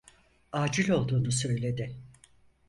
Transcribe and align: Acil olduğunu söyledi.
Acil 0.51 0.89
olduğunu 0.91 1.31
söyledi. 1.31 1.95